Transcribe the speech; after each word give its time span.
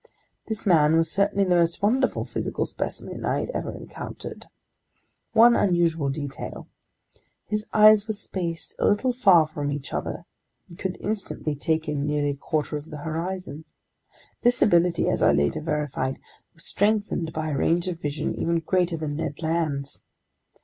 This 0.47 0.65
man 0.65 0.95
was 0.97 1.11
certainly 1.11 1.43
the 1.43 1.51
most 1.53 1.83
wonderful 1.83 2.25
physical 2.25 2.65
specimen 2.65 3.23
I 3.23 3.39
had 3.41 3.51
ever 3.51 3.69
encountered. 3.71 4.47
One 5.33 5.55
unusual 5.55 6.09
detail: 6.09 6.67
his 7.45 7.67
eyes 7.71 8.07
were 8.07 8.15
spaced 8.15 8.77
a 8.79 8.87
little 8.87 9.13
far 9.13 9.45
from 9.45 9.71
each 9.71 9.93
other 9.93 10.25
and 10.67 10.79
could 10.79 10.97
instantly 10.99 11.53
take 11.53 11.87
in 11.87 12.07
nearly 12.07 12.31
a 12.31 12.35
quarter 12.35 12.77
of 12.77 12.89
the 12.89 12.97
horizon. 12.97 13.65
This 14.41 14.63
ability—as 14.63 15.21
I 15.21 15.33
later 15.33 15.61
verified—was 15.61 16.65
strengthened 16.65 17.31
by 17.31 17.51
a 17.51 17.55
range 17.59 17.87
of 17.87 18.01
vision 18.01 18.33
even 18.33 18.59
greater 18.61 18.97
than 18.97 19.17
Ned 19.17 19.43
Land's. 19.43 20.01